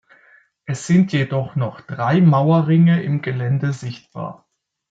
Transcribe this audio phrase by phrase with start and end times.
[0.65, 4.49] Es sind jedoch noch drei Mauerringe im Gelände sichtbar.